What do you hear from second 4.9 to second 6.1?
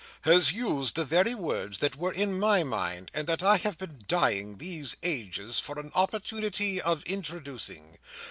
ages, for an